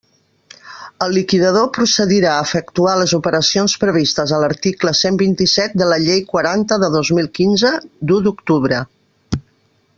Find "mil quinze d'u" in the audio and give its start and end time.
7.19-8.23